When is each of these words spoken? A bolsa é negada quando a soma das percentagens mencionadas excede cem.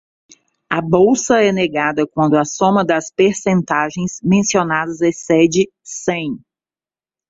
A 0.71 0.81
bolsa 0.81 1.43
é 1.43 1.51
negada 1.51 2.07
quando 2.07 2.33
a 2.35 2.43
soma 2.43 2.83
das 2.83 3.11
percentagens 3.11 4.17
mencionadas 4.23 4.99
excede 5.01 5.69
cem. 5.83 6.39